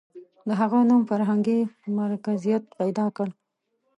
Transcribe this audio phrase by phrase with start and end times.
[0.47, 1.59] •د هغه نوم فرهنګي
[1.99, 3.27] مرکزیت پیدا کړ.